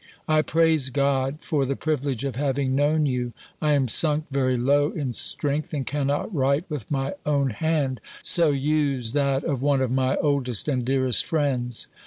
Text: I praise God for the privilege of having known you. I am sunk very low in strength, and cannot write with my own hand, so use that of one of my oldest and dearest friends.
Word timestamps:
I 0.27 0.41
praise 0.41 0.89
God 0.89 1.41
for 1.41 1.63
the 1.63 1.75
privilege 1.75 2.23
of 2.23 2.35
having 2.35 2.73
known 2.73 3.05
you. 3.05 3.33
I 3.61 3.73
am 3.73 3.87
sunk 3.87 4.25
very 4.31 4.57
low 4.57 4.89
in 4.89 5.13
strength, 5.13 5.75
and 5.75 5.85
cannot 5.85 6.33
write 6.33 6.65
with 6.71 6.89
my 6.89 7.13
own 7.23 7.51
hand, 7.51 8.01
so 8.23 8.49
use 8.49 9.13
that 9.13 9.43
of 9.43 9.61
one 9.61 9.79
of 9.79 9.91
my 9.91 10.15
oldest 10.15 10.67
and 10.67 10.83
dearest 10.83 11.23
friends. 11.23 11.85